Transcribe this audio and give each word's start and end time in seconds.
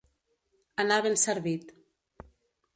Anar 0.85 0.97
ben 1.09 1.19
servit. 1.25 1.71